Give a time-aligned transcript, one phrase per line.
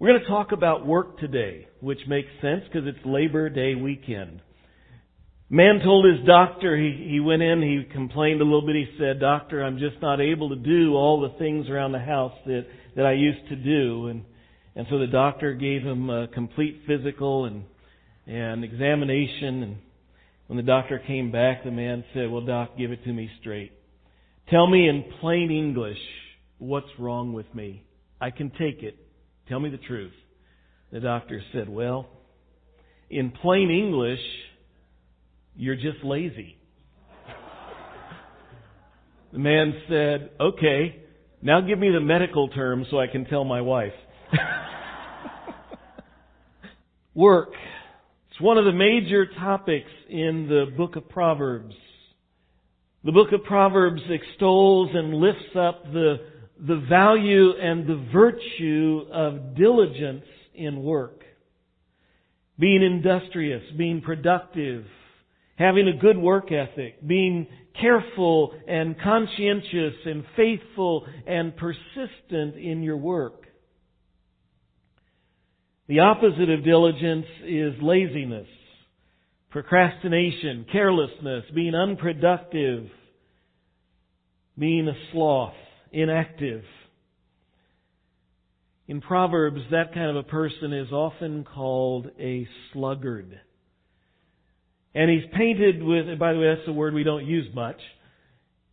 [0.00, 4.40] We're going to talk about work today, which makes sense because it's Labor Day weekend.
[5.50, 9.18] Man told his doctor, he, he went in, he complained a little bit, he said,
[9.18, 13.06] Doctor, I'm just not able to do all the things around the house that, that
[13.06, 14.06] I used to do.
[14.06, 14.24] And,
[14.76, 17.64] and so the doctor gave him a complete physical and,
[18.28, 19.64] and examination.
[19.64, 19.76] And
[20.46, 23.72] when the doctor came back, the man said, Well, Doc, give it to me straight.
[24.48, 25.98] Tell me in plain English
[26.58, 27.82] what's wrong with me.
[28.20, 29.07] I can take it.
[29.48, 30.12] Tell me the truth.
[30.92, 32.06] The doctor said, Well,
[33.08, 34.20] in plain English,
[35.56, 36.58] you're just lazy.
[39.32, 40.96] the man said, Okay,
[41.40, 43.94] now give me the medical term so I can tell my wife.
[47.14, 47.52] Work.
[48.30, 51.74] It's one of the major topics in the book of Proverbs.
[53.02, 56.16] The book of Proverbs extols and lifts up the
[56.66, 61.22] the value and the virtue of diligence in work.
[62.58, 64.84] Being industrious, being productive,
[65.56, 67.46] having a good work ethic, being
[67.80, 73.44] careful and conscientious and faithful and persistent in your work.
[75.86, 78.48] The opposite of diligence is laziness,
[79.50, 82.88] procrastination, carelessness, being unproductive,
[84.58, 85.54] being a sloth
[85.92, 86.62] inactive.
[88.86, 93.38] In Proverbs, that kind of a person is often called a sluggard.
[94.94, 97.78] And he's painted with, by the way, that's a word we don't use much.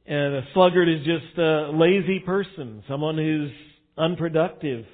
[0.05, 3.51] And a sluggard is just a lazy person, someone who's
[3.97, 4.85] unproductive.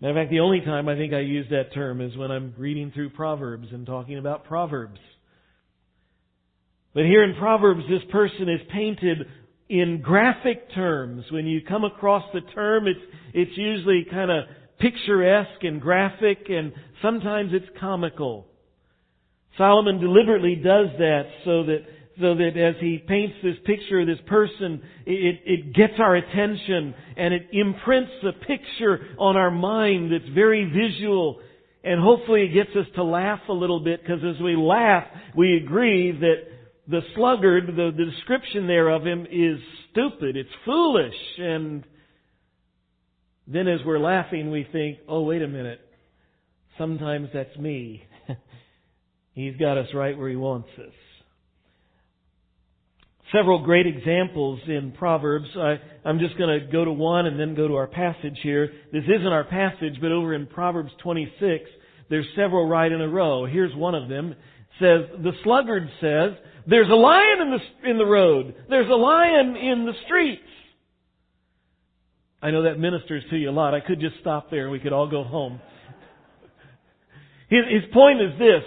[0.00, 2.54] Matter of fact, the only time I think I use that term is when I'm
[2.58, 4.98] reading through Proverbs and talking about Proverbs.
[6.92, 9.18] But here in Proverbs, this person is painted
[9.68, 11.24] in graphic terms.
[11.30, 13.00] When you come across the term, it's,
[13.32, 14.44] it's usually kind of
[14.78, 18.46] picturesque and graphic and sometimes it's comical.
[19.56, 21.84] Solomon deliberately does that so that
[22.20, 26.94] so that as he paints this picture of this person, it, it gets our attention
[27.16, 31.40] and it imprints a picture on our mind that's very visual
[31.84, 35.04] and hopefully it gets us to laugh a little bit because as we laugh,
[35.36, 36.34] we agree that
[36.88, 39.58] the sluggard, the, the description there of him is
[39.90, 41.84] stupid, it's foolish, and
[43.46, 45.80] then as we're laughing, we think, oh, wait a minute,
[46.78, 48.02] sometimes that's me.
[49.34, 50.92] He's got us right where he wants us.
[53.32, 55.46] Several great examples in Proverbs.
[55.56, 58.70] I, I'm just going to go to one and then go to our passage here.
[58.92, 61.64] This isn't our passage, but over in Proverbs 26,
[62.10, 63.46] there's several right in a row.
[63.46, 64.32] Here's one of them.
[64.32, 64.36] It
[64.78, 66.32] says, the sluggard says,
[66.66, 68.54] there's a lion in the, in the road.
[68.68, 70.42] There's a lion in the streets.
[72.40, 73.74] I know that ministers to you a lot.
[73.74, 75.60] I could just stop there and we could all go home.
[77.48, 78.62] His, his point is this.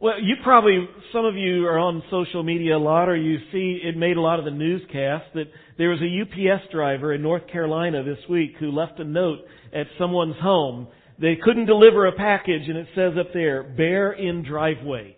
[0.00, 3.80] Well, you probably, some of you are on social media a lot or you see
[3.84, 5.46] it made a lot of the newscasts that
[5.76, 9.40] there was a UPS driver in North Carolina this week who left a note
[9.74, 10.88] at someone's home.
[11.20, 15.16] They couldn't deliver a package and it says up there, bear in driveway.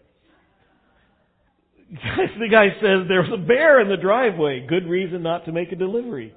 [2.39, 4.67] the guy says there's a bear in the driveway.
[4.67, 6.35] Good reason not to make a delivery.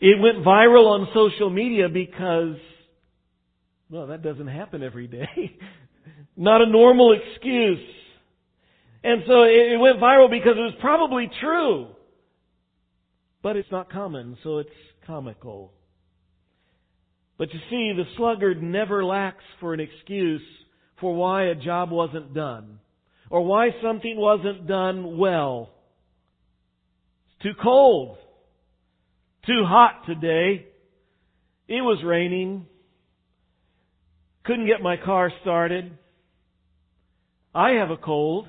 [0.00, 2.56] It went viral on social media because,
[3.90, 5.56] well, that doesn't happen every day.
[6.36, 7.84] not a normal excuse.
[9.02, 11.88] And so it went viral because it was probably true.
[13.42, 14.70] But it's not common, so it's
[15.08, 15.72] comical.
[17.36, 20.42] But you see, the sluggard never lacks for an excuse
[21.00, 22.78] for why a job wasn't done
[23.32, 25.70] or why something wasn't done well.
[27.24, 28.18] It's too cold.
[29.46, 30.66] Too hot today.
[31.66, 32.66] It was raining.
[34.44, 35.96] Couldn't get my car started.
[37.54, 38.48] I have a cold.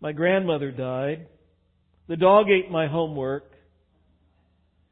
[0.00, 1.26] My grandmother died.
[2.06, 3.50] The dog ate my homework.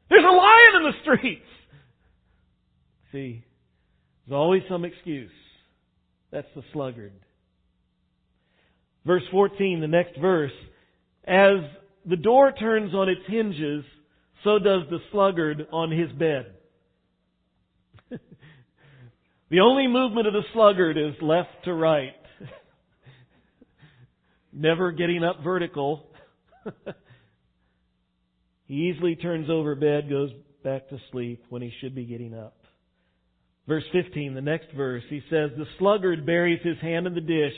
[0.09, 1.45] There's a lion in the streets!
[3.13, 3.45] See,
[4.27, 5.31] there's always some excuse.
[6.31, 7.13] That's the sluggard.
[9.05, 10.51] Verse 14, the next verse,
[11.25, 11.57] as
[12.05, 13.83] the door turns on its hinges,
[14.43, 16.53] so does the sluggard on his bed.
[19.49, 22.15] the only movement of the sluggard is left to right.
[24.53, 26.07] Never getting up vertical.
[28.65, 30.31] he easily turns over bed, goes
[30.63, 32.55] back to sleep when he should be getting up.
[33.67, 37.53] Verse 15, the next verse, he says, The sluggard buries his hand in the dish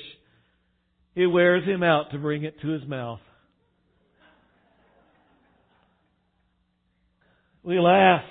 [1.16, 3.20] it wears him out to bring it to his mouth.
[7.64, 8.24] We laugh.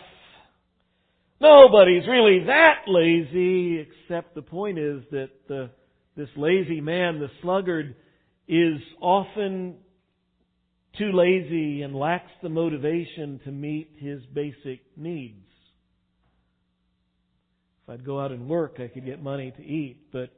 [1.41, 5.71] Nobody's really that lazy, except the point is that the,
[6.17, 7.97] this lazy man, the sluggard,
[8.47, 9.77] is often
[10.99, 15.47] too lazy and lacks the motivation to meet his basic needs.
[17.85, 20.31] If I'd go out and work, I could get money to eat, but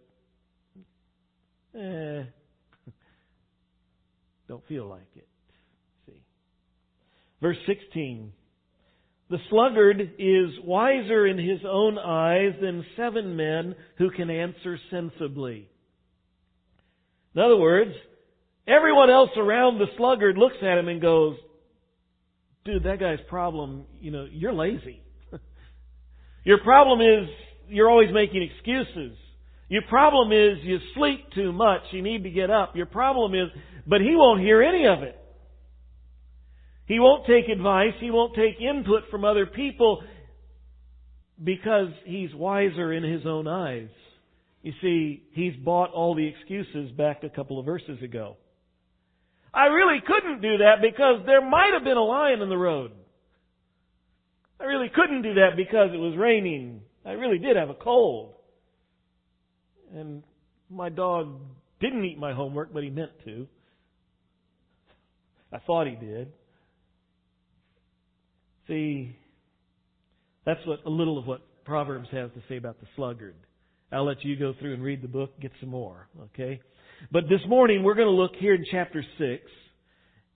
[1.74, 2.22] eh,
[4.48, 5.28] don't feel like it.
[6.06, 6.22] See.
[7.40, 8.32] Verse 16.
[9.30, 15.68] The sluggard is wiser in his own eyes than seven men who can answer sensibly.
[17.34, 17.92] In other words,
[18.68, 21.36] everyone else around the sluggard looks at him and goes,
[22.64, 25.02] dude, that guy's problem, you know, you're lazy.
[26.44, 27.28] Your problem is
[27.68, 29.16] you're always making excuses.
[29.68, 31.80] Your problem is you sleep too much.
[31.90, 32.76] You need to get up.
[32.76, 33.48] Your problem is,
[33.86, 35.18] but he won't hear any of it.
[36.86, 37.94] He won't take advice.
[38.00, 40.02] He won't take input from other people
[41.42, 43.88] because he's wiser in his own eyes.
[44.62, 48.36] You see, he's bought all the excuses back a couple of verses ago.
[49.52, 52.92] I really couldn't do that because there might have been a lion in the road.
[54.60, 56.82] I really couldn't do that because it was raining.
[57.04, 58.33] I really did have a cold.
[59.94, 60.22] And
[60.70, 61.40] my dog
[61.80, 63.46] didn't eat my homework, but he meant to.
[65.52, 66.32] I thought he did.
[68.66, 69.16] See,
[70.44, 73.34] that's what a little of what Proverbs has to say about the sluggard.
[73.92, 76.60] I'll let you go through and read the book, get some more, okay?
[77.12, 79.42] But this morning we're going to look here in chapter 6,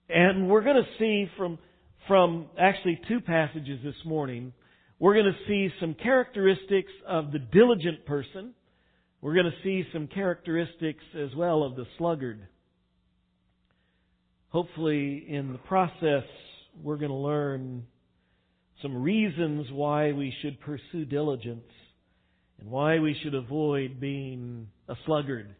[0.07, 1.57] and we're going to see from,
[2.07, 4.53] from actually two passages this morning,
[4.99, 8.53] we're going to see some characteristics of the diligent person.
[9.21, 12.47] We're going to see some characteristics as well of the sluggard.
[14.49, 16.23] Hopefully in the process
[16.81, 17.85] we're going to learn
[18.81, 21.67] some reasons why we should pursue diligence
[22.59, 25.53] and why we should avoid being a sluggard,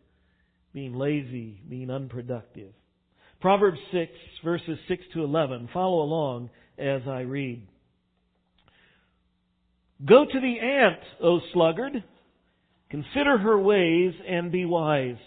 [0.74, 2.72] being lazy, being unproductive.
[3.42, 4.12] Proverbs 6,
[4.44, 5.70] verses 6 to 11.
[5.74, 7.68] Follow along as I read.
[10.06, 12.04] Go to the ant, O sluggard.
[12.90, 15.18] Consider her ways and be wise.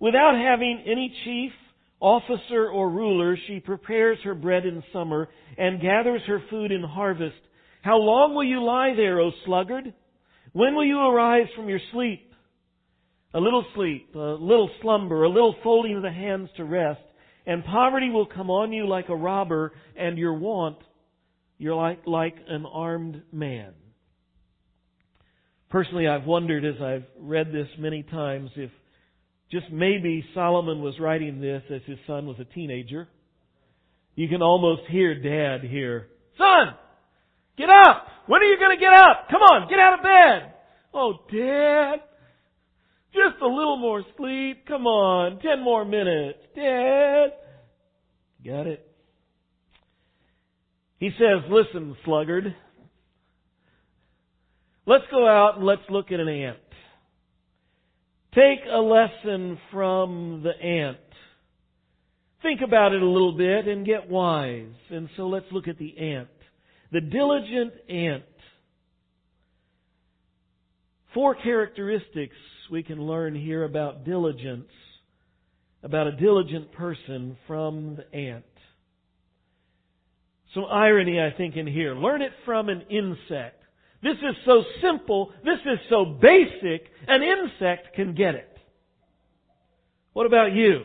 [0.00, 1.52] Without having any chief,
[2.00, 7.36] officer, or ruler, she prepares her bread in summer and gathers her food in harvest.
[7.82, 9.94] How long will you lie there, O sluggard?
[10.52, 12.32] When will you arise from your sleep?
[13.34, 17.00] A little sleep, a little slumber, a little folding of the hands to rest,
[17.46, 20.78] and poverty will come on you like a robber, and your want,
[21.58, 23.72] you're like, like an armed man.
[25.74, 28.70] Personally, I've wondered as I've read this many times if
[29.50, 33.08] just maybe Solomon was writing this as his son was a teenager.
[34.14, 36.06] You can almost hear dad here.
[36.38, 36.74] Son!
[37.58, 38.06] Get up!
[38.28, 39.26] When are you gonna get up?
[39.28, 40.54] Come on, get out of bed!
[40.94, 42.06] Oh, dad!
[43.12, 44.68] Just a little more sleep.
[44.68, 46.38] Come on, ten more minutes.
[46.54, 47.30] Dad!
[48.46, 48.88] Got it?
[51.00, 52.54] He says, listen, sluggard.
[54.86, 56.58] Let's go out and let's look at an ant.
[58.34, 60.98] Take a lesson from the ant.
[62.42, 64.74] Think about it a little bit and get wise.
[64.90, 66.28] And so let's look at the ant.
[66.92, 68.24] The diligent ant.
[71.14, 72.36] Four characteristics
[72.70, 74.68] we can learn here about diligence,
[75.82, 78.44] about a diligent person from the ant.
[80.54, 81.94] Some irony, I think, in here.
[81.94, 83.63] Learn it from an insect.
[84.04, 88.54] This is so simple, this is so basic, an insect can get it.
[90.12, 90.82] What about you?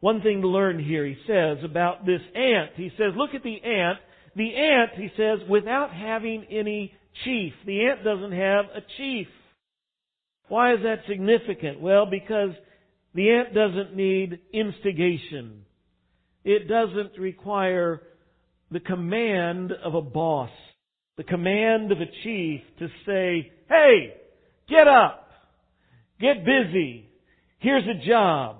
[0.00, 2.70] One thing to learn here, he says, about this ant.
[2.76, 3.98] He says, look at the ant.
[4.36, 7.52] The ant, he says, without having any chief.
[7.66, 9.28] The ant doesn't have a chief.
[10.48, 11.78] Why is that significant?
[11.78, 12.52] Well, because
[13.14, 15.66] the ant doesn't need instigation.
[16.42, 18.00] It doesn't require
[18.70, 20.50] the command of a boss
[21.16, 24.14] the command of a chief to say, hey,
[24.68, 25.28] get up,
[26.20, 27.10] get busy,
[27.58, 28.56] here's a job.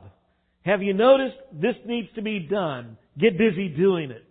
[0.63, 2.97] Have you noticed this needs to be done?
[3.19, 4.25] Get busy doing it.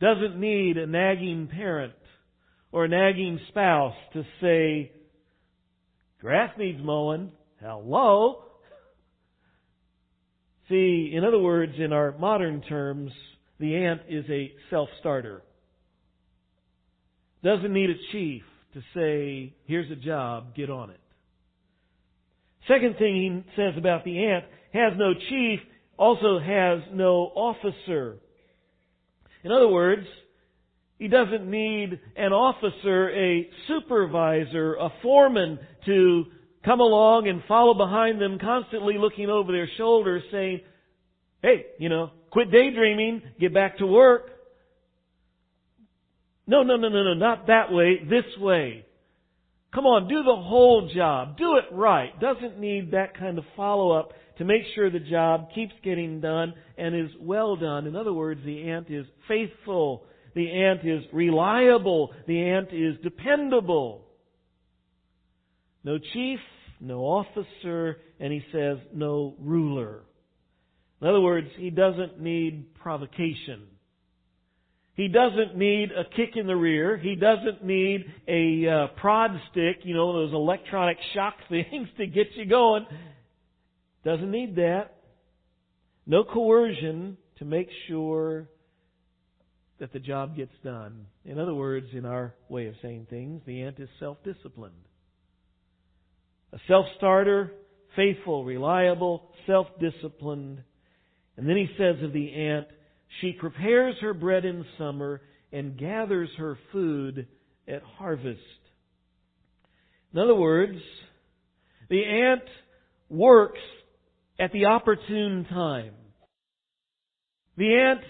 [0.00, 1.94] Doesn't need a nagging parent
[2.72, 4.92] or a nagging spouse to say,
[6.20, 7.32] grass needs mowing.
[7.60, 8.44] Hello?
[10.68, 13.10] See, in other words, in our modern terms,
[13.58, 15.42] the ant is a self-starter.
[17.42, 18.42] Doesn't need a chief
[18.74, 21.00] to say, here's a job, get on it.
[22.68, 25.60] Second thing he says about the ant, has no chief,
[25.96, 28.18] also has no officer.
[29.42, 30.06] In other words,
[31.00, 36.26] He doesn't need an officer, a supervisor, a foreman to
[36.62, 40.60] come along and follow behind them, constantly looking over their shoulders saying,
[41.40, 44.26] hey, you know, quit daydreaming, get back to work.
[46.50, 48.84] No, no, no, no, no, not that way, this way.
[49.72, 51.38] Come on, do the whole job.
[51.38, 52.18] Do it right.
[52.20, 56.54] Doesn't need that kind of follow up to make sure the job keeps getting done
[56.76, 57.86] and is well done.
[57.86, 60.04] In other words, the ant is faithful
[60.34, 62.12] the ant is reliable.
[62.26, 64.06] The ant is dependable.
[65.82, 66.38] No chief,
[66.80, 70.02] no officer, and he says no ruler.
[71.00, 73.66] In other words, he doesn't need provocation.
[74.94, 76.96] He doesn't need a kick in the rear.
[76.96, 82.28] He doesn't need a uh, prod stick, you know, those electronic shock things to get
[82.34, 82.86] you going.
[84.04, 84.96] Doesn't need that.
[86.06, 88.48] No coercion to make sure
[89.78, 91.06] that the job gets done.
[91.24, 94.74] In other words, in our way of saying things, the ant is self-disciplined.
[96.52, 97.52] A self-starter,
[97.96, 100.62] faithful, reliable, self-disciplined.
[101.36, 102.66] And then he says of the ant,
[103.20, 105.20] she prepares her bread in summer
[105.52, 107.26] and gathers her food
[107.66, 108.40] at harvest.
[110.12, 110.78] In other words,
[111.88, 112.48] the ant
[113.08, 113.60] works
[114.38, 115.92] at the opportune time.
[117.56, 118.00] The ant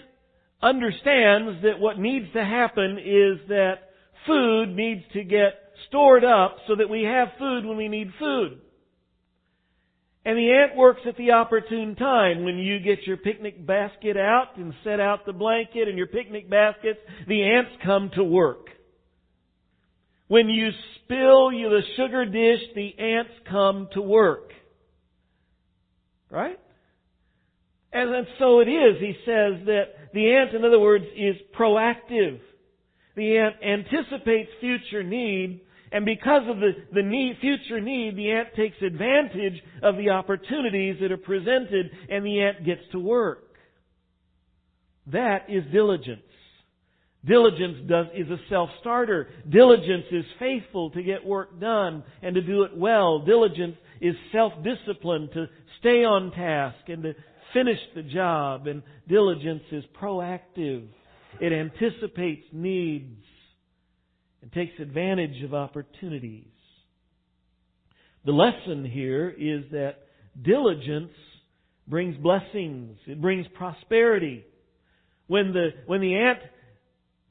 [0.61, 3.73] understands that what needs to happen is that
[4.27, 5.53] food needs to get
[5.87, 8.61] stored up so that we have food when we need food.
[10.23, 12.43] And the ant works at the opportune time.
[12.43, 16.49] When you get your picnic basket out and set out the blanket and your picnic
[16.49, 18.67] baskets, the ants come to work.
[20.27, 24.51] When you spill you the sugar dish, the ants come to work.
[26.29, 26.59] Right?
[27.91, 28.97] And, and so it is.
[28.99, 32.39] He says that the ant, in other words, is proactive.
[33.15, 38.49] The ant anticipates future need, and because of the, the need, future need, the ant
[38.55, 43.43] takes advantage of the opportunities that are presented, and the ant gets to work.
[45.07, 46.21] That is diligence.
[47.25, 49.27] Diligence does, is a self-starter.
[49.49, 53.19] Diligence is faithful to get work done and to do it well.
[53.19, 55.47] Diligence is self-discipline to
[55.79, 57.13] stay on task and to
[57.53, 60.87] finish the job, and diligence is proactive.
[61.39, 63.17] It anticipates needs
[64.41, 66.45] and takes advantage of opportunities.
[68.25, 69.95] The lesson here is that
[70.41, 71.11] diligence
[71.87, 72.97] brings blessings.
[73.07, 74.45] It brings prosperity.
[75.27, 76.39] When the, when the ant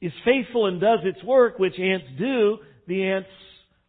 [0.01, 3.29] is faithful and does its work, which ants do, the ants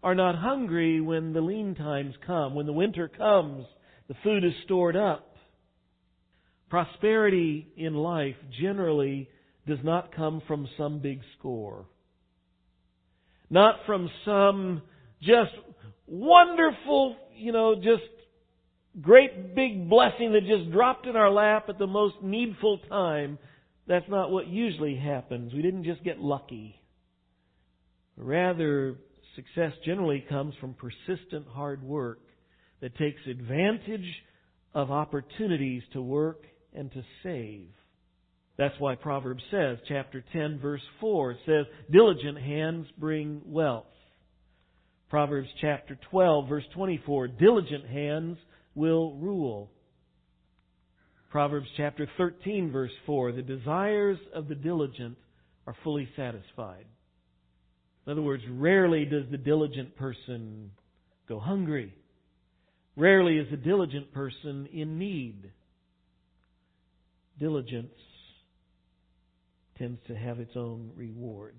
[0.03, 2.55] are not hungry when the lean times come.
[2.55, 3.67] When the winter comes,
[4.09, 5.37] the food is stored up.
[6.69, 9.29] Prosperity in life generally
[9.67, 11.87] does not come from some big score.
[13.53, 14.81] Not from some
[15.21, 15.53] just
[16.07, 18.03] wonderful, you know, just
[19.03, 23.39] great big blessing that just dropped in our lap at the most needful time.
[23.87, 25.53] That's not what usually happens.
[25.53, 26.81] We didn't just get lucky.
[28.17, 28.97] Rather,
[29.37, 32.21] success generally comes from persistent hard work
[32.81, 34.07] that takes advantage
[34.75, 37.69] of opportunities to work and to save.
[38.59, 43.87] That's why Proverbs says, chapter 10, verse 4, says, diligent hands bring wealth.
[45.09, 48.39] Proverbs chapter 12, verse 24, diligent hands
[48.75, 49.71] will rule.
[51.31, 55.17] Proverbs chapter 13, verse 4, the desires of the diligent
[55.67, 56.85] are fully satisfied.
[58.07, 60.73] In other words, rarely does the diligent person
[61.29, 61.95] go hungry.
[62.97, 65.51] Rarely is a diligent person in need
[67.39, 67.93] diligence
[69.83, 71.57] tends to have its own reward.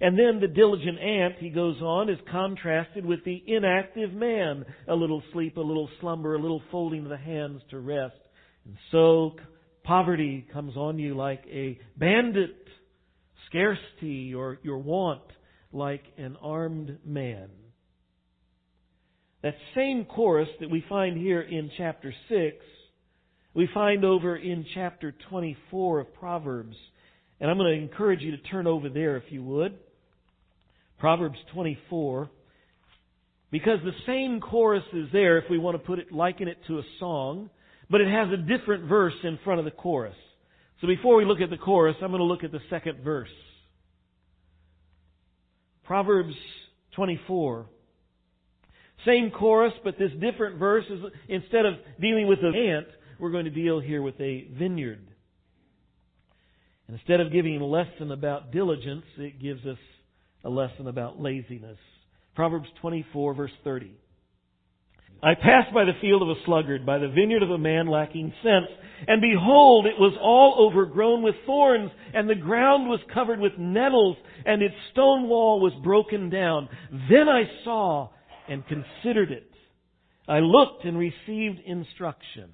[0.00, 4.64] And then the diligent ant, he goes on, is contrasted with the inactive man.
[4.88, 8.16] A little sleep, a little slumber, a little folding of the hands to rest.
[8.64, 9.36] And so
[9.84, 12.56] poverty comes on you like a bandit,
[13.46, 15.22] scarcity or your want
[15.72, 17.50] like an armed man.
[19.42, 22.56] That same chorus that we find here in chapter 6
[23.54, 26.76] we find over in chapter 24 of Proverbs.
[27.42, 29.76] And I'm going to encourage you to turn over there if you would.
[31.00, 32.30] Proverbs 24.
[33.50, 36.78] Because the same chorus is there if we want to put it, liken it to
[36.78, 37.50] a song,
[37.90, 40.14] but it has a different verse in front of the chorus.
[40.80, 43.28] So before we look at the chorus, I'm going to look at the second verse.
[45.84, 46.34] Proverbs
[46.94, 47.66] 24.
[49.04, 52.86] Same chorus, but this different verse is, instead of dealing with the ant,
[53.18, 55.08] we're going to deal here with a vineyard.
[56.92, 59.78] Instead of giving a lesson about diligence, it gives us
[60.44, 61.78] a lesson about laziness.
[62.34, 63.92] Proverbs 24 verse 30.
[65.22, 68.32] I passed by the field of a sluggard, by the vineyard of a man lacking
[68.42, 68.66] sense,
[69.06, 74.16] and behold, it was all overgrown with thorns, and the ground was covered with nettles,
[74.44, 76.68] and its stone wall was broken down.
[77.08, 78.10] Then I saw
[78.48, 79.50] and considered it.
[80.28, 82.50] I looked and received instruction.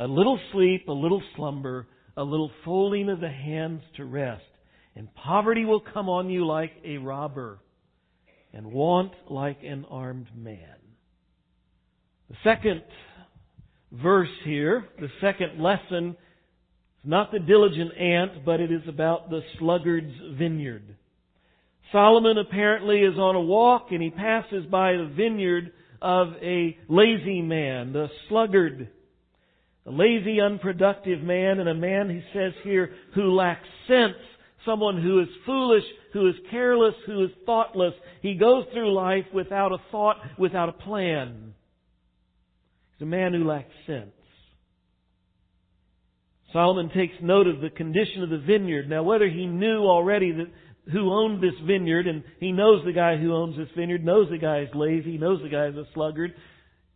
[0.00, 4.42] A little sleep, a little slumber, a little folding of the hands to rest,
[4.94, 7.58] and poverty will come on you like a robber,
[8.52, 10.76] and want like an armed man.
[12.30, 12.82] The second
[13.92, 19.40] verse here, the second lesson, is not the diligent ant, but it is about the
[19.58, 20.96] sluggard's vineyard.
[21.92, 27.40] Solomon apparently is on a walk and he passes by the vineyard of a lazy
[27.40, 28.88] man, the sluggard.
[29.86, 34.14] A lazy, unproductive man and a man, he says here, who lacks sense.
[34.64, 37.92] Someone who is foolish, who is careless, who is thoughtless.
[38.22, 41.54] He goes through life without a thought, without a plan.
[42.92, 44.12] He's a man who lacks sense.
[46.54, 48.88] Solomon takes note of the condition of the vineyard.
[48.88, 50.46] Now, whether he knew already that
[50.92, 54.38] who owned this vineyard, and he knows the guy who owns this vineyard, knows the
[54.38, 56.32] guy is lazy, knows the guy is a sluggard,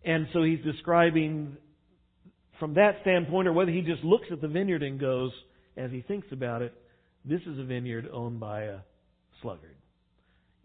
[0.04, 1.57] and so he's describing
[2.59, 5.33] from that standpoint, or whether he just looks at the vineyard and goes,
[5.77, 6.75] as he thinks about it,
[7.25, 8.79] this is a vineyard owned by a
[9.43, 9.77] sluggard.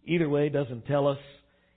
[0.06, 1.20] Either way, doesn't tell us.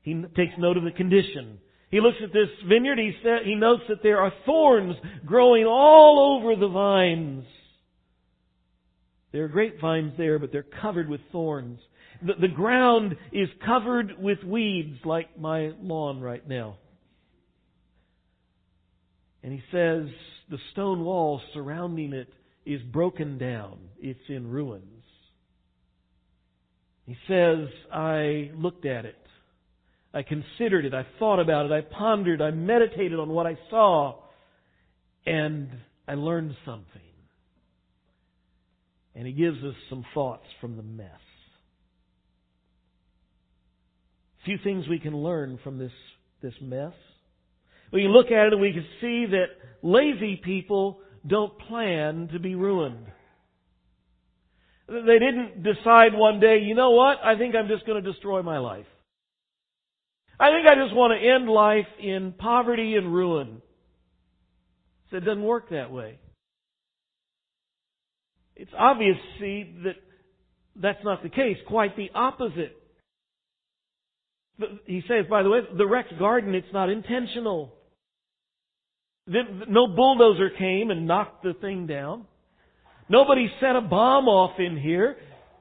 [0.02, 1.58] He takes note of the condition.
[1.90, 6.40] He looks at this vineyard, he, sa- he notes that there are thorns growing all
[6.40, 7.44] over the vines.
[9.32, 11.78] There are grapevines there, but they're covered with thorns.
[12.22, 16.78] The, the ground is covered with weeds like my lawn right now.
[19.46, 20.08] And he says
[20.50, 22.26] the stone wall surrounding it
[22.66, 23.78] is broken down.
[24.00, 25.04] It's in ruins.
[27.04, 29.14] He says, I looked at it.
[30.12, 30.94] I considered it.
[30.94, 31.70] I thought about it.
[31.72, 32.42] I pondered.
[32.42, 34.16] I meditated on what I saw.
[35.24, 35.68] And
[36.08, 37.00] I learned something.
[39.14, 41.06] And he gives us some thoughts from the mess.
[44.42, 45.92] A few things we can learn from this,
[46.42, 46.94] this mess.
[47.92, 49.46] We look at it and we can see that
[49.82, 53.06] lazy people don't plan to be ruined.
[54.88, 58.42] They didn't decide one day, you know what, I think I'm just going to destroy
[58.42, 58.86] my life.
[60.38, 63.62] I think I just want to end life in poverty and ruin.
[65.10, 66.18] So it doesn't work that way.
[68.54, 69.96] It's obvious, see, that
[70.76, 71.56] that's not the case.
[71.66, 72.76] Quite the opposite.
[74.86, 77.74] He says, by the way, the wrecked garden, it's not intentional.
[79.26, 82.26] No bulldozer came and knocked the thing down.
[83.08, 85.16] Nobody set a bomb off in here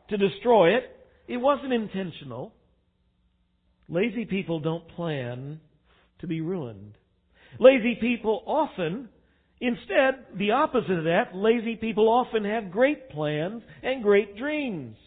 [0.09, 0.83] to destroy it.
[1.27, 2.53] It wasn't intentional.
[3.89, 5.59] Lazy people don't plan
[6.19, 6.93] to be ruined.
[7.59, 9.09] Lazy people often,
[9.59, 14.97] instead, the opposite of that, lazy people often have great plans and great dreams.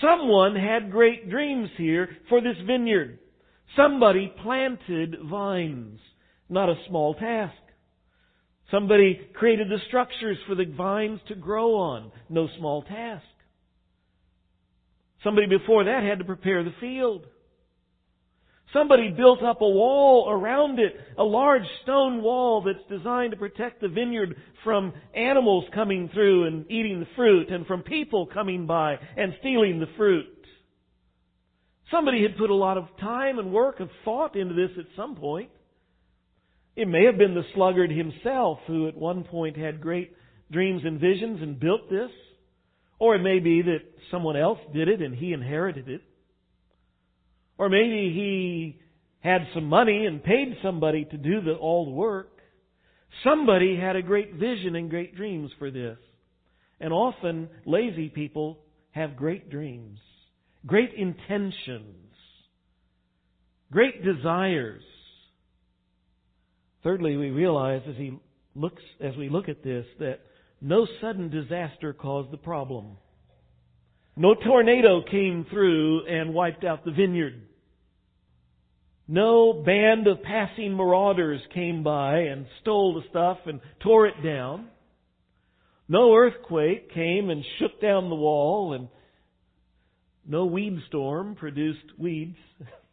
[0.00, 3.18] Someone had great dreams here for this vineyard.
[3.76, 6.00] Somebody planted vines.
[6.48, 7.54] Not a small task.
[8.70, 12.10] Somebody created the structures for the vines to grow on.
[12.28, 13.24] No small task.
[15.22, 17.26] Somebody before that had to prepare the field.
[18.72, 23.80] Somebody built up a wall around it, a large stone wall that's designed to protect
[23.80, 28.98] the vineyard from animals coming through and eating the fruit and from people coming by
[29.16, 30.26] and stealing the fruit.
[31.90, 35.14] Somebody had put a lot of time and work and thought into this at some
[35.14, 35.50] point.
[36.76, 40.12] It may have been the sluggard himself who at one point had great
[40.52, 42.10] dreams and visions and built this.
[42.98, 46.02] Or it may be that someone else did it and he inherited it.
[47.58, 48.80] Or maybe he
[49.20, 52.30] had some money and paid somebody to do the, all the work.
[53.24, 55.98] Somebody had a great vision and great dreams for this.
[56.78, 58.58] And often lazy people
[58.90, 59.98] have great dreams,
[60.66, 62.12] great intentions,
[63.72, 64.82] great desires.
[66.86, 68.16] Thirdly, we realize as he
[68.54, 70.20] looks, as we look at this, that
[70.60, 72.96] no sudden disaster caused the problem.
[74.14, 77.42] No tornado came through and wiped out the vineyard.
[79.08, 84.68] No band of passing marauders came by and stole the stuff and tore it down.
[85.88, 88.86] No earthquake came and shook down the wall and
[90.24, 92.38] no weed storm produced weeds.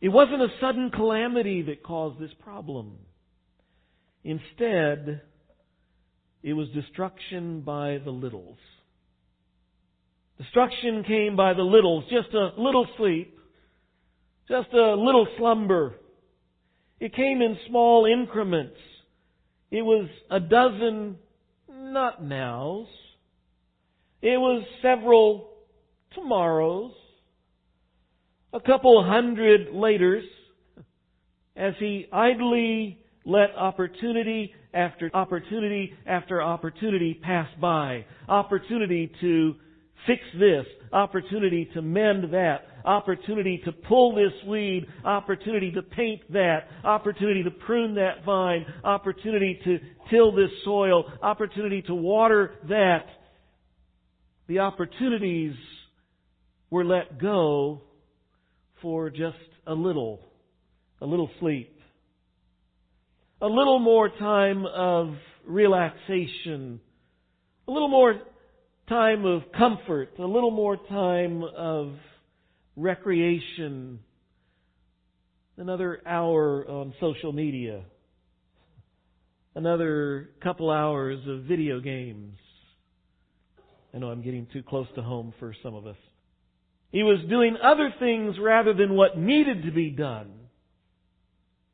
[0.00, 2.98] It wasn't a sudden calamity that caused this problem.
[4.22, 5.22] Instead,
[6.42, 8.58] It was destruction by the littles.
[10.38, 13.36] Destruction came by the littles, just a little sleep,
[14.48, 15.96] just a little slumber.
[17.00, 18.76] It came in small increments.
[19.70, 21.16] It was a dozen,
[21.68, 22.86] not nows.
[24.22, 25.50] It was several
[26.14, 26.92] tomorrows,
[28.52, 30.22] a couple hundred laters,
[31.56, 38.04] as he idly let opportunity after opportunity after opportunity pass by.
[38.28, 39.54] Opportunity to
[40.06, 46.68] fix this, opportunity to mend that, opportunity to pull this weed, opportunity to paint that,
[46.84, 49.78] opportunity to prune that vine, opportunity to
[50.10, 53.04] till this soil, opportunity to water that.
[54.46, 55.54] The opportunities
[56.70, 57.82] were let go
[58.82, 59.36] for just
[59.66, 60.20] a little,
[61.00, 61.74] a little sleep.
[63.40, 65.14] A little more time of
[65.46, 66.80] relaxation.
[67.66, 68.14] A little more
[68.88, 70.10] time of comfort.
[70.18, 71.94] A little more time of
[72.76, 74.00] recreation.
[75.56, 77.82] Another hour on social media.
[79.54, 82.38] Another couple hours of video games.
[83.94, 85.96] I know I'm getting too close to home for some of us.
[86.90, 90.32] He was doing other things rather than what needed to be done.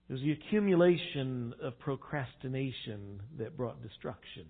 [0.09, 4.47] It was the accumulation of procrastination that brought destruction.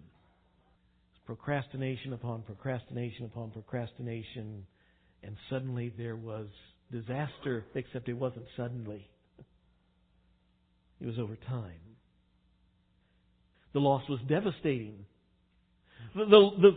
[1.27, 4.67] Procrastination upon procrastination upon procrastination,
[5.23, 6.49] and suddenly there was
[6.91, 9.09] disaster, except it wasn't suddenly.
[11.01, 11.81] It was over time.
[13.73, 15.05] The loss was devastating.
[16.15, 16.71] The, the,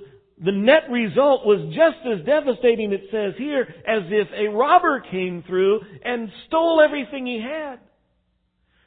[0.43, 5.43] the net result was just as devastating, it says here, as if a robber came
[5.47, 7.79] through and stole everything he had.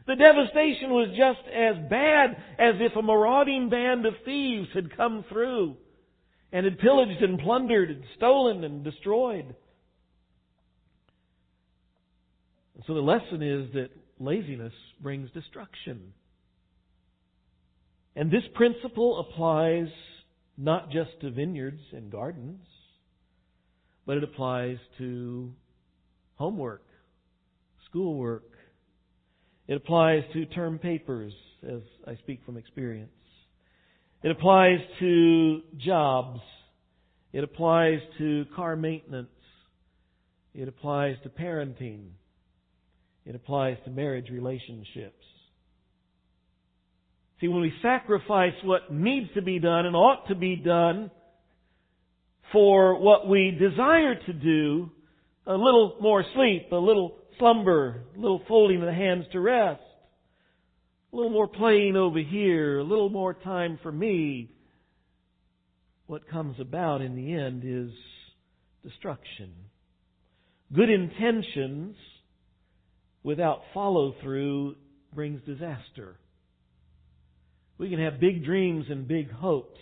[0.06, 5.24] The devastation was just as bad as if a marauding band of thieves had come
[5.28, 5.76] through
[6.52, 9.54] and had pillaged and plundered and stolen and destroyed.
[12.74, 16.12] And so the lesson is that laziness brings destruction.
[18.16, 19.88] And this principle applies
[20.60, 22.66] not just to vineyards and gardens,
[24.04, 25.50] but it applies to
[26.34, 26.82] homework,
[27.88, 28.44] schoolwork.
[29.66, 31.32] It applies to term papers,
[31.66, 33.10] as I speak from experience.
[34.22, 36.40] It applies to jobs.
[37.32, 39.28] It applies to car maintenance.
[40.54, 42.08] It applies to parenting.
[43.24, 45.24] It applies to marriage relationships.
[47.40, 51.10] See, when we sacrifice what needs to be done and ought to be done
[52.52, 54.90] for what we desire to do,
[55.46, 59.80] a little more sleep, a little slumber, a little folding of the hands to rest,
[61.12, 64.50] a little more playing over here, a little more time for me,
[66.06, 67.90] what comes about in the end is
[68.82, 69.52] destruction.
[70.74, 71.96] Good intentions
[73.22, 74.76] without follow through
[75.14, 76.19] brings disaster.
[77.80, 79.80] We can have big dreams and big hopes,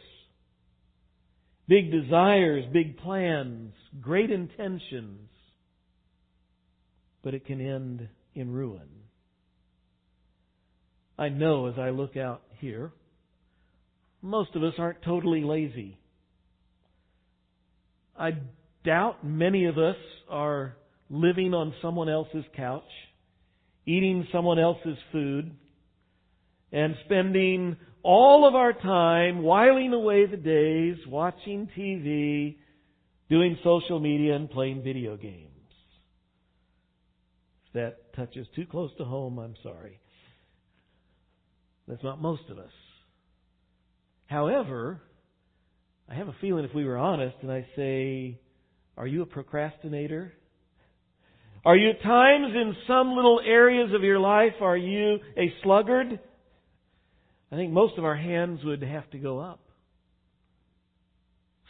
[1.67, 5.29] big desires, big plans, great intentions,
[7.25, 8.89] but it can end in ruin.
[11.19, 12.93] I know as I look out here,
[14.23, 15.99] most of us aren't totally lazy.
[18.17, 18.35] I
[18.85, 19.97] doubt many of us
[20.31, 20.77] are
[21.11, 22.85] living on someone else's couch,
[23.87, 25.51] eating someone else's food,
[26.71, 32.57] and spending all of our time whiling away the days, watching TV,
[33.29, 35.49] doing social media, and playing video games.
[37.67, 40.01] If that touches too close to home, I'm sorry.
[41.87, 42.73] That's not most of us.
[44.27, 45.01] However,
[46.09, 48.39] I have a feeling if we were honest and I say,
[48.97, 50.33] Are you a procrastinator?
[51.65, 56.21] Are you at times in some little areas of your life, are you a sluggard?
[57.51, 59.61] I think most of our hands would have to go up.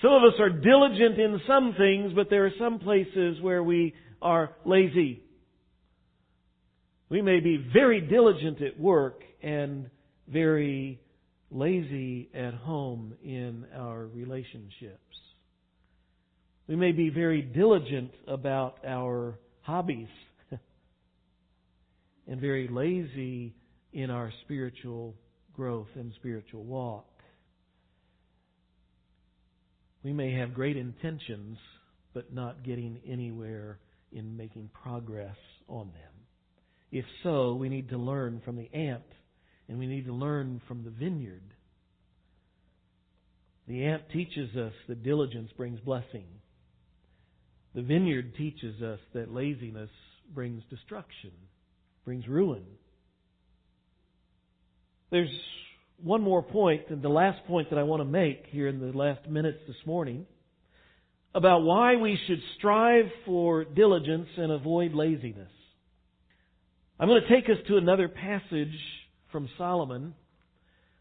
[0.03, 3.95] Some of us are diligent in some things, but there are some places where we
[4.23, 5.23] are lazy.
[7.09, 9.91] We may be very diligent at work and
[10.29, 11.01] very
[11.51, 14.99] lazy at home in our relationships.
[16.69, 20.09] We may be very diligent about our hobbies
[22.29, 23.55] and very lazy
[23.93, 25.14] in our spiritual
[25.59, 27.05] growth and spiritual walk.
[30.05, 31.59] We may have great intentions,
[32.14, 33.81] but not getting anywhere
[34.12, 36.12] in making progress on them.
[36.92, 39.03] If so, we need to learn from the ant
[39.68, 41.42] and we need to learn from the vineyard.
[43.66, 46.27] The ant teaches us that diligence brings blessing.
[47.75, 49.90] The vineyard teaches us that laziness
[50.33, 51.33] brings destruction,
[52.05, 52.62] brings ruin.
[55.11, 55.31] There's
[56.03, 58.97] one more point, and the last point that I want to make here in the
[58.97, 60.27] last minutes this morning
[61.35, 65.51] about why we should strive for diligence and avoid laziness.
[67.01, 68.75] I'm going to take us to another passage
[69.33, 70.14] from Solomon,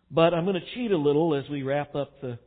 [0.10, 2.40] but I'm going to cheat a little as we wrap up the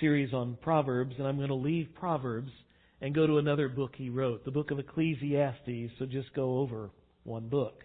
[0.00, 2.52] series on Proverbs, and I'm going to leave Proverbs
[3.00, 6.90] and go to another book he wrote, the book of Ecclesiastes, so just go over
[7.24, 7.82] one book.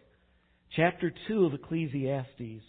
[0.75, 2.61] Chapter 2 of Ecclesiastes.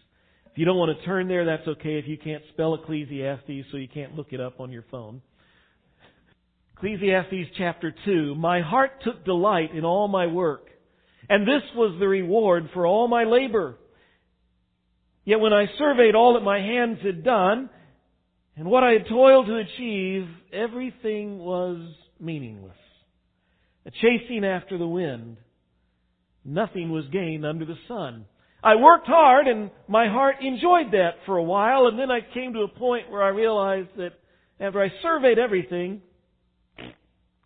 [0.57, 3.77] If you don't want to turn there, that's okay if you can't spell Ecclesiastes, so
[3.77, 5.21] you can't look it up on your phone.
[6.75, 8.35] Ecclesiastes chapter 2.
[8.37, 10.69] My heart took delight in all my work,
[11.29, 13.77] and this was the reward for all my labor.
[15.27, 17.69] Yet when I surveyed all that my hands had done,
[18.57, 21.87] and what I had toiled to achieve, everything was
[22.19, 22.79] meaningless.
[23.85, 25.37] A chasing after the wind.
[26.47, 28.25] Nothing was gained under the sun.
[28.63, 32.53] I worked hard and my heart enjoyed that for a while and then I came
[32.55, 34.13] to a point where I realized that
[34.59, 36.01] after I surveyed everything,
[36.79, 36.95] it's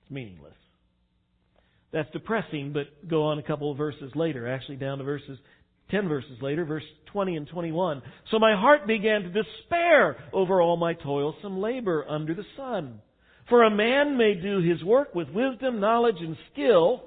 [0.09, 0.55] meaningless.
[1.93, 5.39] That's depressing, but go on a couple of verses later, actually down to verses
[5.91, 8.03] 10 verses later, verse 20 and 21.
[8.31, 13.01] So my heart began to despair over all my toilsome labor under the sun.
[13.49, 17.05] For a man may do his work with wisdom, knowledge, and skill,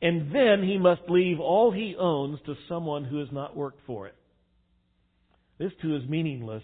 [0.00, 4.06] and then he must leave all he owns to someone who has not worked for
[4.06, 4.14] it.
[5.58, 6.62] This too is meaningless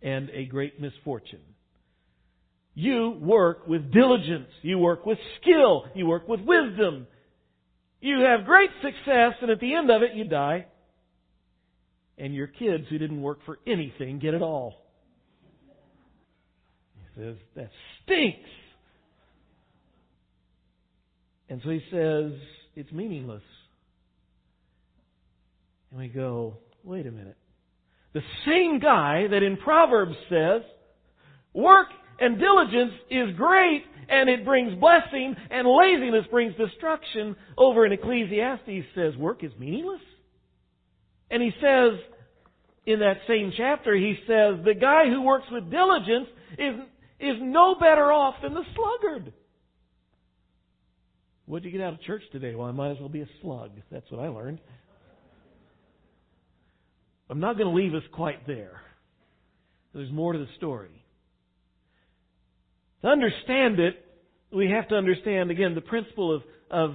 [0.00, 1.40] and a great misfortune.
[2.74, 4.48] You work with diligence.
[4.62, 5.84] You work with skill.
[5.94, 7.06] You work with wisdom.
[8.00, 10.66] You have great success, and at the end of it, you die.
[12.18, 14.74] And your kids who didn't work for anything get it all.
[17.14, 17.70] He says, that
[18.04, 18.48] stinks.
[21.52, 22.32] And so he says,
[22.76, 23.42] it's meaningless.
[25.90, 27.36] And we go, wait a minute.
[28.14, 30.62] The same guy that in Proverbs says,
[31.52, 31.88] work
[32.18, 38.86] and diligence is great and it brings blessing and laziness brings destruction over in Ecclesiastes
[38.94, 40.00] says work is meaningless.
[41.30, 41.98] And he says,
[42.86, 46.76] in that same chapter, he says, the guy who works with diligence is,
[47.20, 49.34] is no better off than the sluggard.
[51.46, 52.54] What did you get out of church today?
[52.54, 53.70] Well, I might as well be a slug.
[53.90, 54.60] That's what I learned.
[57.28, 58.80] I'm not going to leave us quite there.
[59.94, 61.04] There's more to the story.
[63.02, 63.96] To understand it,
[64.54, 66.94] we have to understand, again, the principle of, of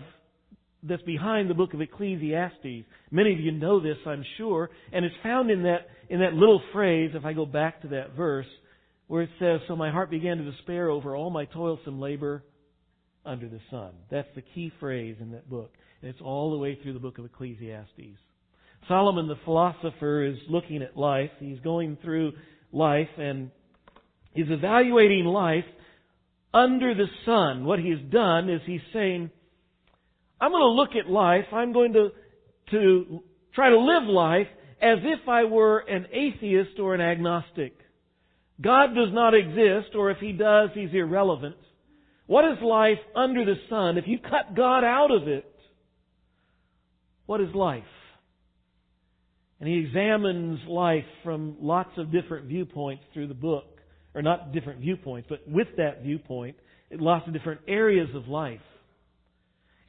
[0.84, 2.86] that's behind the book of Ecclesiastes.
[3.12, 6.62] Many of you know this, I'm sure, and it's found in that, in that little
[6.72, 8.46] phrase, if I go back to that verse,
[9.08, 12.44] where it says, So my heart began to despair over all my toilsome labor
[13.28, 13.92] under the sun.
[14.10, 15.72] That's the key phrase in that book.
[16.02, 18.18] And it's all the way through the book of Ecclesiastes.
[18.88, 21.32] Solomon the philosopher is looking at life.
[21.40, 22.34] He's going through
[22.72, 23.52] life and
[24.34, 25.66] he's evaluating life
[26.54, 27.66] under the sun.
[27.66, 29.30] What he's done is he's saying,
[30.40, 32.10] I'm going to look at life, I'm going to,
[32.72, 34.48] to try to live life
[34.82, 37.74] as if I were an atheist or an agnostic.
[38.62, 41.56] God does not exist, or if he does, he's irrelevant.
[42.28, 43.98] What is life under the sun?
[43.98, 45.50] If you cut God out of it,
[47.26, 47.84] what is life?
[49.60, 53.66] And he examines life from lots of different viewpoints through the book
[54.14, 56.58] or not different viewpoints, but with that viewpoint,
[56.92, 58.62] lots of different areas of life.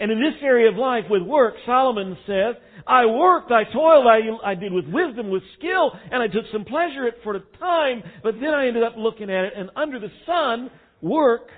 [0.01, 2.55] And in this area of life with work, Solomon says,
[2.87, 6.65] I worked, I toiled, I, I did with wisdom, with skill, and I took some
[6.65, 9.99] pleasure it for a time, but then I ended up looking at it, and under
[9.99, 10.71] the sun,
[11.01, 11.49] work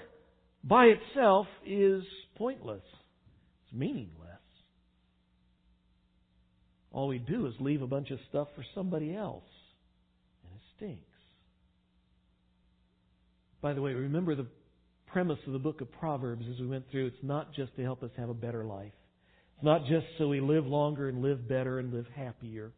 [0.63, 2.03] by itself is
[2.37, 2.83] pointless.
[3.65, 4.17] It's meaningless.
[6.93, 9.45] All we do is leave a bunch of stuff for somebody else,
[10.45, 11.03] and it stinks.
[13.63, 14.47] By the way, remember the
[15.07, 17.07] premise of the book of Proverbs as we went through.
[17.07, 18.93] It's not just to help us have a better life.
[19.57, 22.73] It's not just so we live longer and live better and live happier.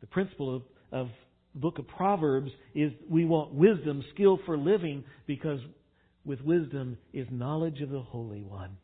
[0.00, 0.62] The principle of,
[0.92, 1.08] of
[1.54, 5.60] the book of Proverbs is we want wisdom, skill for living, because
[6.24, 8.76] with wisdom is knowledge of the Holy One.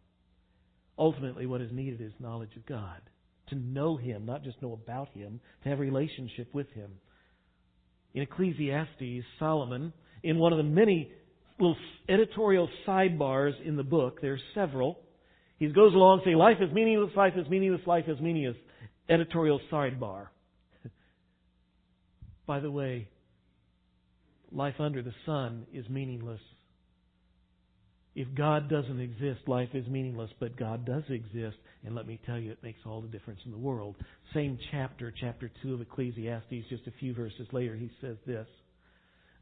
[0.98, 3.00] Ultimately, what is needed is knowledge of God.
[3.48, 6.90] To know Him, not just know about Him, to have a relationship with Him.
[8.14, 11.10] In Ecclesiastes, Solomon in one of the many
[11.58, 11.76] little
[12.08, 14.20] editorial sidebars in the book.
[14.20, 14.98] There's several.
[15.58, 18.56] He goes along saying, life is meaningless, life is meaningless, life is meaningless.
[19.08, 20.28] Editorial sidebar.
[22.46, 23.08] By the way,
[24.50, 26.40] life under the sun is meaningless.
[28.20, 31.56] If God doesn't exist, life is meaningless, but God does exist,
[31.86, 33.96] and let me tell you, it makes all the difference in the world.
[34.34, 38.46] Same chapter, chapter 2 of Ecclesiastes, just a few verses later, he says this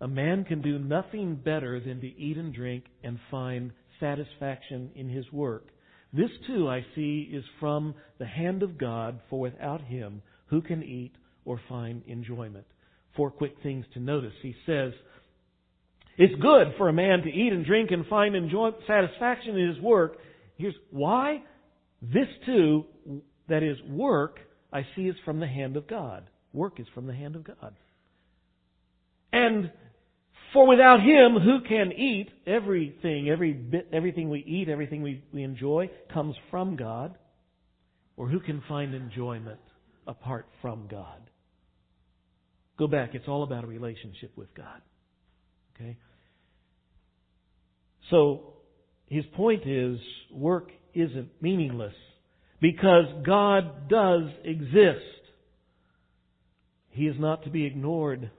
[0.00, 5.08] A man can do nothing better than to eat and drink and find satisfaction in
[5.08, 5.66] his work.
[6.12, 10.84] This too, I see, is from the hand of God, for without him, who can
[10.84, 12.66] eat or find enjoyment?
[13.16, 14.34] Four quick things to notice.
[14.40, 14.92] He says,
[16.18, 19.82] it's good for a man to eat and drink and find enjoy, satisfaction in his
[19.82, 20.16] work.
[20.56, 21.42] Here's why.
[22.02, 22.84] This too,
[23.48, 24.38] that is work,
[24.72, 26.28] I see is from the hand of God.
[26.52, 27.74] Work is from the hand of God.
[29.32, 29.70] And
[30.52, 32.28] for without Him, who can eat?
[32.46, 37.16] Everything, every bit, everything we eat, everything we, we enjoy comes from God.
[38.16, 39.60] Or who can find enjoyment
[40.06, 41.30] apart from God?
[42.78, 43.10] Go back.
[43.14, 44.80] It's all about a relationship with God.
[45.74, 45.96] Okay?
[48.10, 48.54] So,
[49.06, 49.98] his point is
[50.30, 51.94] work isn't meaningless
[52.60, 55.04] because God does exist.
[56.90, 58.30] He is not to be ignored.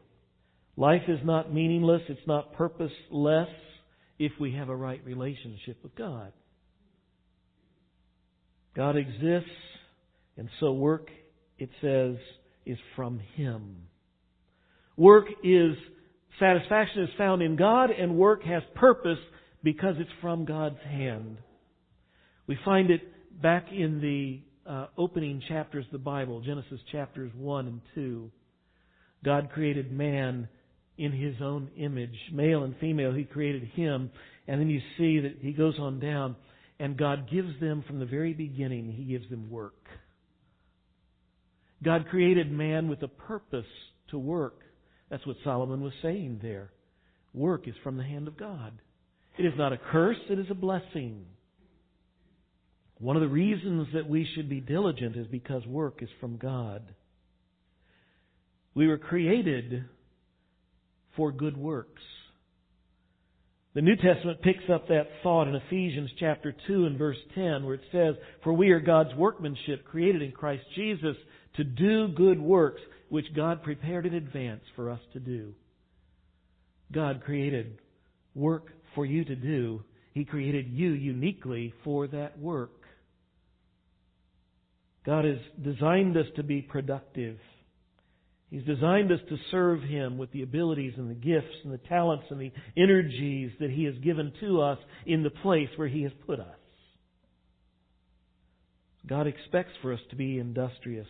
[0.75, 3.49] Life is not meaningless, it's not purposeless
[4.17, 6.31] if we have a right relationship with God.
[8.75, 9.49] God exists,
[10.37, 11.09] and so work,
[11.57, 12.15] it says,
[12.65, 13.75] is from Him.
[14.95, 15.75] Work is,
[16.39, 19.17] satisfaction is found in God, and work has purpose
[19.63, 21.37] because it's from God's hand.
[22.47, 23.01] We find it
[23.41, 28.31] back in the uh, opening chapters of the Bible, Genesis chapters 1 and 2.
[29.23, 30.47] God created man
[30.97, 34.11] in his own image, male and female, he created him.
[34.47, 36.35] And then you see that he goes on down,
[36.79, 39.87] and God gives them from the very beginning, he gives them work.
[41.83, 43.65] God created man with a purpose
[44.11, 44.59] to work.
[45.09, 46.71] That's what Solomon was saying there.
[47.33, 48.73] Work is from the hand of God.
[49.39, 51.25] It is not a curse, it is a blessing.
[52.97, 56.83] One of the reasons that we should be diligent is because work is from God.
[58.73, 59.85] We were created
[61.15, 62.01] for good works.
[63.75, 67.75] The New Testament picks up that thought in Ephesians chapter 2 and verse 10 where
[67.75, 71.15] it says, For we are God's workmanship created in Christ Jesus
[71.55, 75.53] to do good works which God prepared in advance for us to do.
[76.91, 77.77] God created
[78.35, 79.83] work for you to do.
[80.13, 82.71] He created you uniquely for that work.
[85.05, 87.37] God has designed us to be productive.
[88.49, 92.25] He's designed us to serve Him with the abilities and the gifts and the talents
[92.29, 96.11] and the energies that He has given to us in the place where He has
[96.25, 96.47] put us.
[99.07, 101.07] God expects for us to be industrious.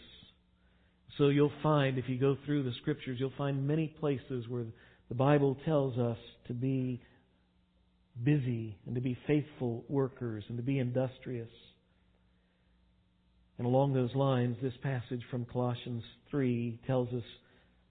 [1.17, 4.65] So you'll find, if you go through the Scriptures, you'll find many places where
[5.09, 7.01] the Bible tells us to be
[8.23, 11.49] busy and to be faithful workers and to be industrious.
[13.58, 17.23] And along those lines, this passage from Colossians 3 tells us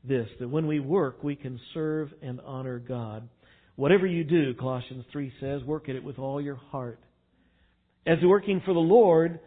[0.05, 3.29] this that when we work, we can serve and honor God.
[3.77, 6.99] Whatever you do, Colossians 3 says, work at it with all your heart.
[8.07, 9.41] As working for the Lord,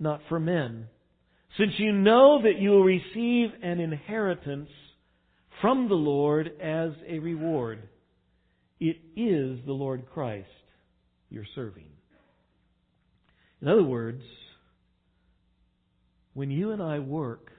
[0.00, 0.86] not for men.
[1.58, 4.70] Since you know that you will receive an inheritance
[5.60, 7.88] from the Lord as a reward.
[8.80, 10.48] It is the Lord Christ
[11.30, 11.88] you're serving.
[13.62, 14.22] In other words,
[16.34, 17.50] when you and I work,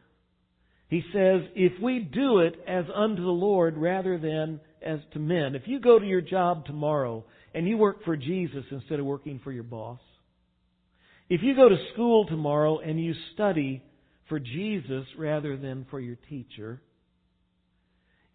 [0.87, 5.55] he says, if we do it as unto the Lord rather than as to men,
[5.55, 9.39] if you go to your job tomorrow and you work for Jesus instead of working
[9.43, 9.99] for your boss,
[11.27, 13.81] if you go to school tomorrow and you study
[14.29, 16.81] for Jesus rather than for your teacher,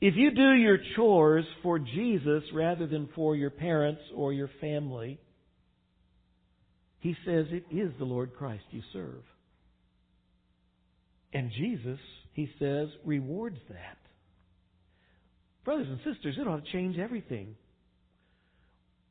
[0.01, 5.21] if you do your chores for Jesus rather than for your parents or your family,
[7.01, 9.23] he says it is the Lord Christ you serve.
[11.33, 11.99] And Jesus,
[12.33, 13.99] he says, rewards that.
[15.65, 17.55] Brothers and sisters, it ought to change everything.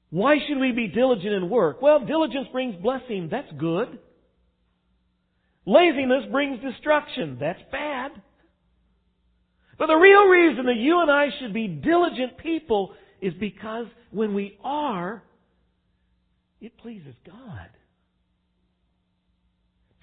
[0.09, 1.81] Why should we be diligent in work?
[1.81, 3.29] Well, diligence brings blessing.
[3.31, 3.99] That's good.
[5.65, 7.37] Laziness brings destruction.
[7.39, 8.11] That's bad.
[9.79, 14.33] But the real reason that you and I should be diligent people is because when
[14.33, 15.23] we are,
[16.59, 17.69] it pleases God.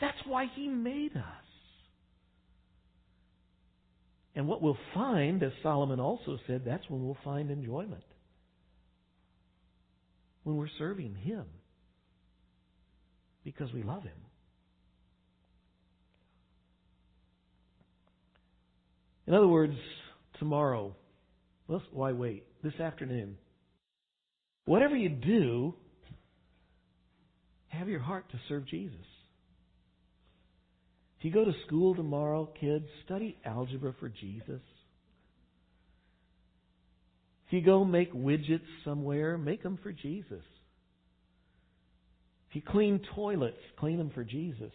[0.00, 1.22] That's why He made us.
[4.34, 8.04] And what we'll find, as Solomon also said, that's when we'll find enjoyment.
[10.42, 11.44] When we're serving Him.
[13.44, 14.25] Because we love Him.
[19.26, 19.74] In other words,
[20.38, 20.94] tomorrow,
[21.68, 22.44] Well, why wait?
[22.62, 23.36] This afternoon.
[24.66, 25.74] Whatever you do,
[27.68, 28.96] have your heart to serve Jesus.
[31.18, 34.60] If you go to school tomorrow, kids, study algebra for Jesus.
[37.46, 40.44] If you go make widgets somewhere, make them for Jesus.
[42.50, 44.72] If you clean toilets, clean them for Jesus.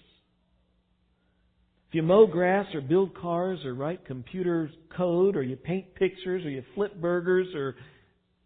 [1.91, 6.45] If you mow grass or build cars or write computer code or you paint pictures
[6.45, 7.75] or you flip burgers or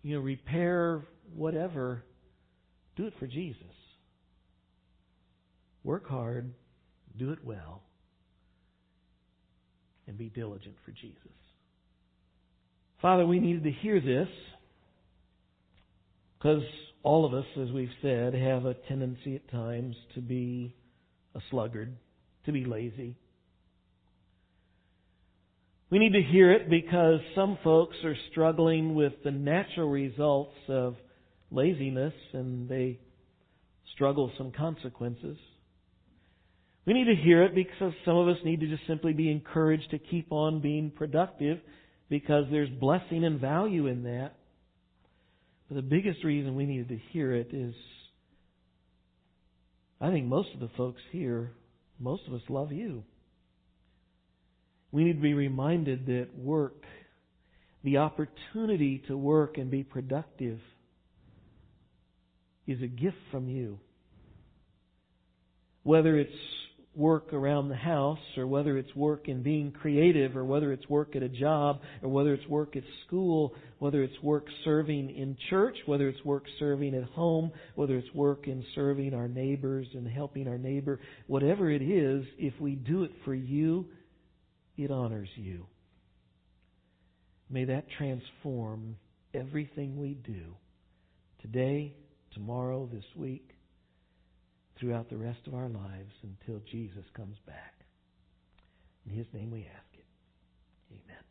[0.01, 1.03] you know repair
[1.35, 2.01] whatever,
[2.95, 3.61] do it for Jesus.
[5.83, 6.55] Work hard,
[7.19, 7.83] do it well,
[10.07, 11.19] and be diligent for Jesus.
[12.99, 14.27] Father, we needed to hear this
[16.39, 16.63] because
[17.03, 20.73] all of us, as we've said, have a tendency at times to be
[21.35, 21.95] a sluggard,
[22.47, 23.15] to be lazy.
[25.89, 30.95] We need to hear it because some folks are struggling with the natural results of
[31.51, 32.99] laziness and they
[33.93, 35.37] struggle some consequences.
[36.85, 39.89] We need to hear it because some of us need to just simply be encouraged
[39.91, 41.59] to keep on being productive
[42.09, 44.33] because there's blessing and value in that.
[45.67, 47.73] But the biggest reason we needed to hear it is
[49.99, 51.51] I think most of the folks here,
[51.99, 53.03] most of us love you.
[54.95, 56.81] We need to be reminded that work,
[57.83, 60.57] the opportunity to work and be productive,
[62.65, 63.77] is a gift from you.
[65.83, 66.31] Whether it's
[66.95, 71.17] work around the house, or whether it's work in being creative, or whether it's work
[71.17, 75.75] at a job, or whether it's work at school, whether it's work serving in church,
[75.87, 80.47] whether it's work serving at home, whether it's work in serving our neighbors and helping
[80.47, 83.85] our neighbor, whatever it is, if we do it for you,
[84.77, 85.65] it honors you.
[87.49, 88.97] May that transform
[89.33, 90.55] everything we do
[91.41, 91.93] today,
[92.33, 93.51] tomorrow, this week,
[94.79, 97.73] throughout the rest of our lives until Jesus comes back.
[99.05, 100.05] In His name we ask it.
[100.91, 101.23] Amen.